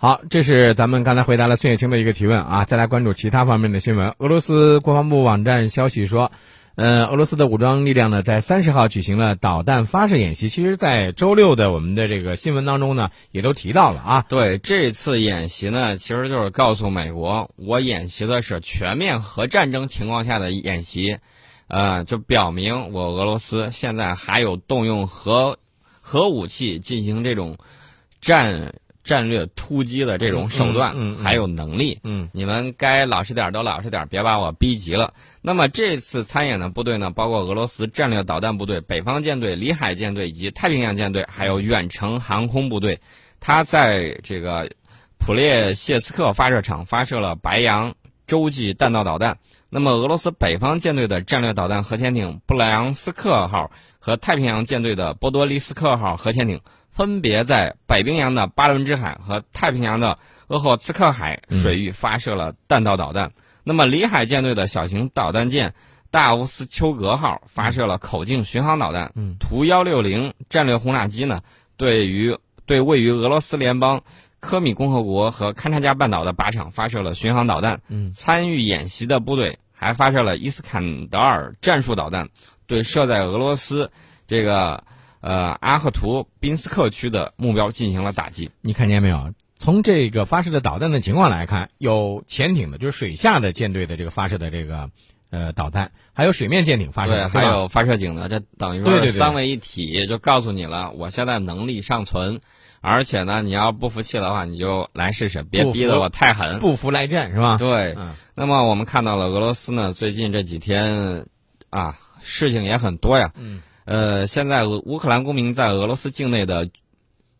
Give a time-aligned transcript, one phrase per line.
[0.00, 4.14] 好，这是咱们刚才回答了孙叶青的一个提问啊，再来关注其他方面的新闻。
[4.18, 6.30] 俄罗斯国防部网站消息说，
[6.76, 10.48] 呃，俄罗斯的武装力量呢，在三十号举行了导弹发射演习。
[10.48, 14.24] 其实，在周六的我们的这个新闻当中呢，也都提到了啊。
[14.28, 21.18] 对，这次演习呢，其实就是告诉美国，我演习的是全面核战争情况下的演习，
[21.66, 25.58] 呃，就表明我俄罗斯现在还有动用核
[26.00, 27.56] 核武器进行这种
[28.20, 28.74] 战。
[29.08, 35.14] 战略突击的这种手段，还有能力，嗯，你们该老实点都老实点别把我逼急了。
[35.40, 43.00] 那么这次参演的部队呢，包括俄罗斯战略导弹部队、北方舰队、里海舰队以及太平洋舰队，还有远程航空部队。
[43.40, 44.70] 它在这个
[45.16, 47.94] 普列谢茨克发射场发射了白杨
[48.26, 49.38] 洲际弹道导弹。
[49.70, 56.60] 那么俄罗斯北方舰队的战略导弹核潜艇布莱昂斯克号和太平洋舰队的波多利斯克号核潜艇。
[56.90, 63.30] 分别在北冰洋的巴伦支海和太平洋的鄂霍次克海水域发射了弹道导弹。
[63.62, 65.74] 那么，里海舰队的小型导弹舰
[66.10, 69.12] 大乌斯丘格号发射了口径巡航导弹。
[69.38, 71.42] 图幺六零战略轰炸机呢，
[71.76, 72.36] 对于
[72.66, 74.02] 对位于俄罗斯联邦
[74.40, 77.80] 科米共和国和勘察加半岛的靶场发射了巡航导弹。
[78.12, 82.28] 参与演习的部队还发射了伊斯坎德尔战术导弹，
[82.66, 83.92] 对设在俄罗斯
[84.26, 84.82] 这个。
[85.20, 88.50] 呃，阿赫图宾斯克区的目标进行了打击。
[88.60, 89.32] 你看见没有？
[89.56, 94.90] 从这个发射的导弹的情况来看，有潜艇的，就是水下的舰队的这个发射的这个
[95.30, 102.40] 呃导弹，还有水面舰艇发射，对，还有发射井的，这等于说是三位一体，就告诉你了，我现在能力尚存，
[102.80, 107.58] 而且呢，你要不服气的话，你就来试试，别逼得我太狠，不服来战是吧？
[107.58, 107.96] 对。
[108.36, 111.26] 那么我们看到了俄罗斯呢，最近这几天
[111.68, 113.32] 啊，事情也很多呀。
[113.34, 113.60] 嗯。
[113.90, 116.68] 呃，现在俄乌克兰公民在俄罗斯境内的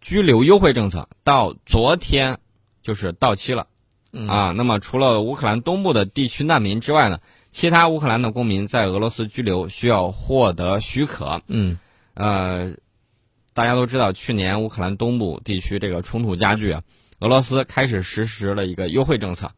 [0.00, 2.38] 居留优惠政策到昨天
[2.84, 3.66] 就是到期了，
[4.28, 7.18] 啊，那么除了乌克兰东部的地区难民之外呢，
[7.50, 11.42] 其他乌克兰的公民在俄罗斯居留需要获得许可。
[11.48, 11.76] 嗯，
[12.14, 12.76] 呃，
[13.52, 16.80] 大家都知道，去年乌克兰东部地区这个冲突加剧啊，
[17.18, 19.50] 俄罗斯开始实施了一个优惠政策，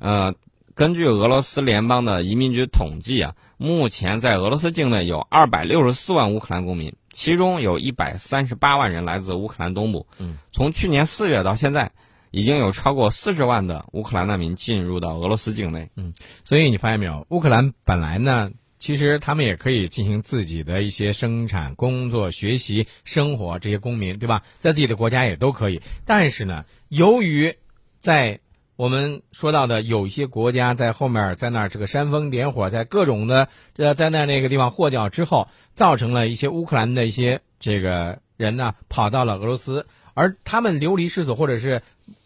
[0.00, 0.34] 呃。
[0.74, 10.06] 根据俄罗斯联邦的移民局统计啊，目前在俄罗斯境内有二百六十四万乌克兰公民，其中有一百三十八万人来自乌克兰东部。
[10.18, 11.92] 嗯，从去年四月到现在，
[12.30, 15.90] 已经有超过四十万的乌克兰难民进入到俄罗斯境内。
[15.96, 24.42] 嗯，所以你发现没有，乌克兰本来呢，其实他们也可以进行自己的一些生产、工作、学习、生活，这些公民对吧？
[24.58, 27.56] 在自己的国家也都可以，但是呢，由于
[28.00, 28.40] 在
[28.82, 41.82] 我们说到的有一些国家在后面，在那儿这个煽风点火，在各种的这在那那个地方祸掉之后，造成了一些乌克兰的一些这个人呢跑到了俄罗斯，而他们流离失所或者是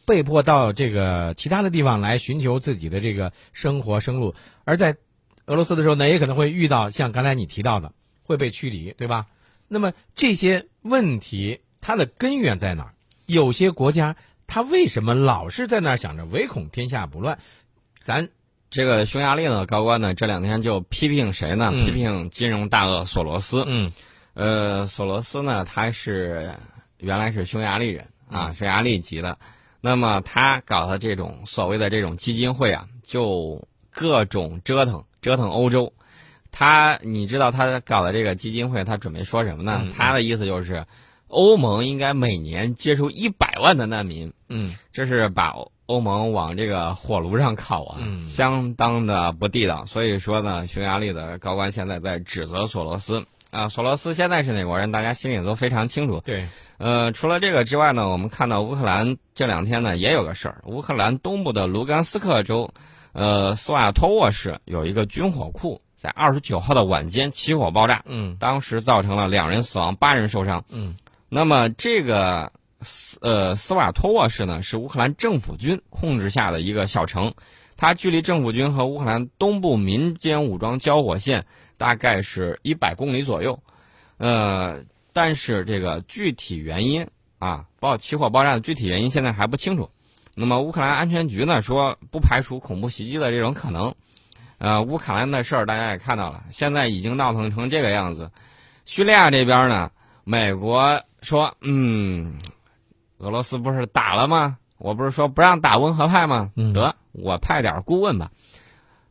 [0.07, 4.35] 被迫到这个其他的地方来寻求自己的这个生活生路，
[4.65, 4.97] 而在
[5.45, 9.27] 俄罗斯的时候呢，也可能会遇到像刚才你提到的会被驱离，对吧？
[9.69, 12.95] 那么这些问题它的根源在哪儿？
[13.27, 14.17] 有些国家。
[14.47, 17.39] 他为什么老是在那儿想着唯恐天下不乱？
[18.03, 18.29] 咱
[18.71, 21.73] 这个匈牙利的高官呢，这两天就批评谁呢？
[21.73, 23.65] 批评金融大鳄索罗斯。
[23.67, 23.93] 嗯，
[24.35, 26.55] 呃，索罗斯呢，他是
[26.99, 29.39] 原来是匈牙利人啊，匈牙利籍的。
[29.81, 35.93] 那么他搞的这种所谓的这种基金会啊，就各种折腾折腾欧洲。
[36.53, 39.87] 他你知道他搞的这个基金会，他准备说什么呢？
[39.97, 40.87] 他的意思就是。
[41.29, 45.55] 欧盟应该每年接收一百万的难民，嗯，这是把
[45.87, 49.85] 欧盟往这个火炉上烤啊，相当的不地道。
[49.87, 54.93] 所以说呢，匈牙利的高官现在在指责索罗斯啊，索罗斯现在是哪国人？
[54.93, 56.21] 大家心里都非常清楚。
[56.25, 56.47] 对，
[56.79, 62.71] 呃，除了这个之外呢，我们看到乌克兰这两天呢也有个事儿，乌克兰东部的卢甘斯克州，
[63.13, 70.95] 呃，斯瓦托沃市有一个军火库，在二十九号的晚间起火爆炸，嗯，当时造成了两人死亡，八人受伤，嗯。
[71.29, 77.35] 那么这个斯呃斯瓦托沃市呢，是乌克兰政府军控制下的一个小城，
[77.77, 81.47] 它距离政府军和乌克兰东部民间武装交火线
[81.79, 83.61] 大概是一百公里左右，
[84.19, 87.09] 呃，但是这个具体原因
[87.39, 89.91] 啊，爆起火爆炸的具体原因现在还不清楚。
[90.35, 93.95] 那么乌克兰安全局呢说，不排除恐怖袭击的这种可能。
[94.59, 98.31] 呃，乌克兰的事儿大家也看到了，现在已经闹腾成这个样子。
[98.87, 99.91] 叙利亚这边呢，
[100.27, 101.01] 美国。
[101.23, 102.39] 说嗯，
[103.19, 104.59] 俄罗斯不是打了吗？
[104.79, 106.53] 我不是说不让打温和派吗？
[106.73, 108.31] 得，我派点顾问吧。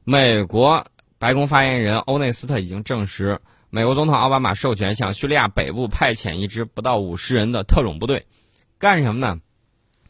[0.05, 0.85] 美国
[1.19, 8.27] 白宫发言人欧内斯特已经证实，美国总统奥巴马授权向叙利亚北部派遣一支不到五十人的特种部队，
[8.79, 9.41] 干什么呢？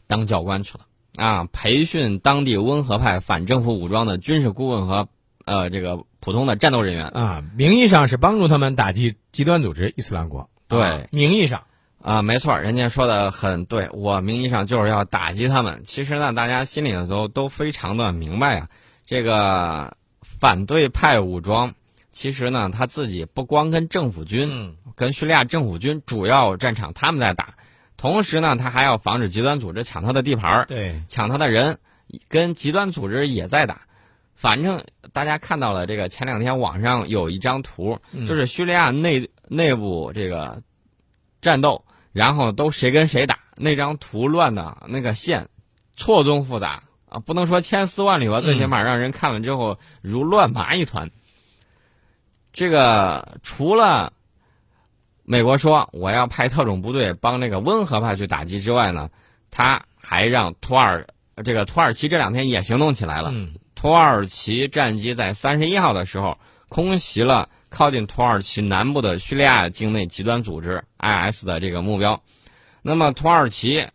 [0.06, 0.86] 当教官去了
[1.16, 5.08] 啊，培训当地温和派反政府武装的军事顾问和
[5.44, 10.48] 呃这个普通的战斗人员啊，名义上是帮助他们打击极端组织伊斯兰国。
[10.68, 11.62] 对，名义上。
[12.02, 15.82] 啊，没错，人家说的很对，我名义上就是要打击他们。
[15.84, 18.68] 其实呢，大家心里头都都非常的明白啊，
[19.04, 21.74] 这个反对派武装，
[22.12, 27.54] 其实呢，他自己不光跟政府军，跟叙利亚政府军主要战场他们在打，
[27.96, 31.80] 同时呢，他还要防止极端组织抢他的地盘儿对，抢他的人，
[32.28, 33.80] 跟极端组织也在打。
[34.36, 37.98] 反正大家看到了，这个前两天网上有一张图，
[38.28, 40.62] 就是叙利亚内内部这个
[41.40, 45.48] 战斗，然后都谁跟谁打，那张图乱的那个线
[45.96, 51.10] 错综复杂啊，不能说千丝万缕吧，最起码让人看了之后如乱麻一团。
[52.52, 54.12] 这个除了
[55.22, 59.10] 美国说我要派特种部队帮那个温和派去打击之外呢，
[59.50, 61.06] 他还让土耳
[61.44, 63.32] 这个土耳其这两天也行动起来了。
[63.74, 66.38] 土耳其战机在三十一号的时候
[66.68, 72.22] 空袭了靠近土耳其南部的叙利亚境内极端组织 IS 的这个目标。
[72.82, 73.88] 那么土耳其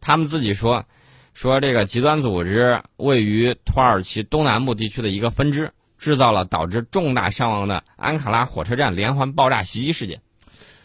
[0.00, 0.84] 他们自己说，
[1.32, 10.20] 说这个极端组织位于土耳其东南部地区的一个分支，制造了导致重大伤亡的安卡拉火车站连环爆炸袭击事件。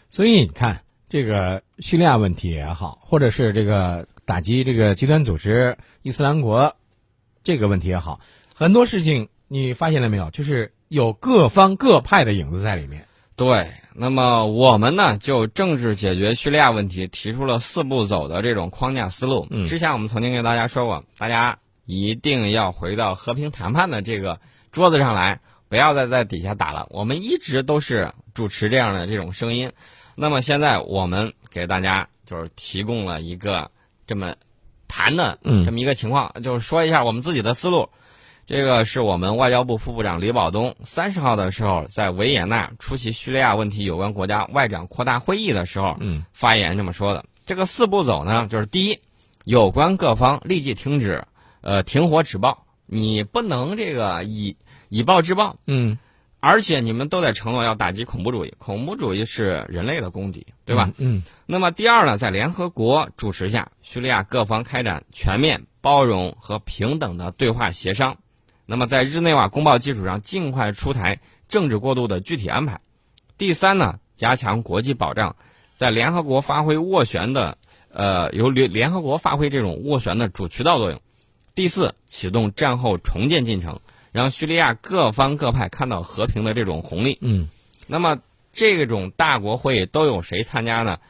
[0.08, 6.74] 所以你看，这个叙利亚问题也好，或者是这个打击这个极端组织伊斯兰国
[7.44, 8.20] 这个问题也好。
[8.54, 10.30] 很多事情你发现了没有？
[10.30, 13.06] 就是有各方各派的影子在里面。
[13.36, 19.46] 对，那么我们呢，就政治解决叙利亚问题提出了四步走的这种框架思路。
[19.50, 21.56] 嗯，之前我们曾经跟大家说过，大家
[21.86, 24.40] 一定要回到和平谈判的这个
[24.72, 26.88] 桌子上来，不要再在底下打了。
[26.90, 29.70] 我们一直都是主持这样的这种声音。
[30.16, 33.70] 那么现在我们给大家就是提供了一个
[34.08, 34.34] 这么
[34.88, 37.88] 谈的这么一个情况，就是说一下我们自己的思路。
[38.46, 47.24] 这个是我们外交部副部长李保东三十号的时候在维也纳出席叙利亚问题有关国家外长扩大会议的时候，嗯，发言这么说的。
[47.46, 48.98] 这个四步走呢，就是第一，
[49.44, 51.24] 有关各方立即停止，
[51.60, 54.56] 呃，停火止暴，你不能这个以
[54.88, 55.98] 以暴制暴，嗯，
[56.40, 60.90] 而且你们都得承诺要打击恐怖主义，恐怖主义是人类的公敌，对吧？
[60.96, 61.22] 嗯。
[61.46, 68.16] 那么第二呢，在联合国主持下，叙利亚各方开展全面、包容和平等的对话协商。
[68.70, 71.18] 那么，在日内瓦公报基础上，尽快出台
[71.48, 72.80] 政治过渡的具体安排。
[73.36, 75.34] 第三呢，加强国际保障，
[75.74, 77.58] 在联合国发挥斡旋的，
[77.92, 81.00] 呃，由联联合国发挥这种斡旋的主渠道作用。
[81.56, 83.80] 第四，启动战后重建进程，
[84.12, 87.18] 让叙利亚各方各派看到和平的这种红利。
[87.22, 87.48] 嗯，
[87.88, 88.20] 那么
[88.52, 91.00] 这种大国会议都有谁参加呢？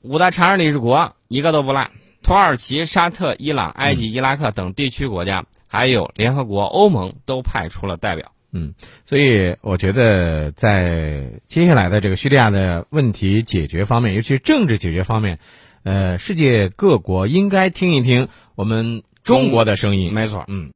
[0.00, 1.90] 五大常任理事国一个都不落，
[2.22, 5.44] 土耳其、沙特、伊朗、埃及、伊拉克等地区国家。
[5.68, 8.74] 还有联合国、欧盟都派出了代表，嗯，
[9.06, 15.38] 所以我觉得在接下来的这个叙利亚的问题解决方面，尤其是政治解决方面，
[15.84, 18.26] 呃，世界各国应该听一听
[18.56, 20.12] 我们中国的声音。
[20.12, 20.66] 没错，嗯。